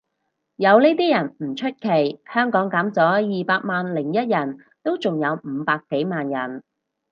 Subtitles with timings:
[0.55, 6.63] 有呢啲人唔出奇，香港減咗二百萬零一人都仲有五百幾萬人